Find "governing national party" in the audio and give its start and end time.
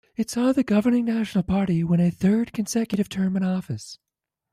0.63-1.83